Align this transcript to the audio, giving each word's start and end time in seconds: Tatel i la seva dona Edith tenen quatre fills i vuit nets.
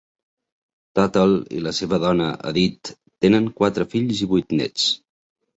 Tatel 0.99 1.35
i 1.57 1.61
la 1.67 1.73
seva 1.81 1.99
dona 2.05 2.31
Edith 2.53 2.93
tenen 3.27 3.51
quatre 3.61 3.89
fills 3.95 4.23
i 4.27 4.31
vuit 4.33 4.57
nets. 4.63 4.91